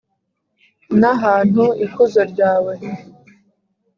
[0.99, 2.73] N ahantu ikuzo ryawe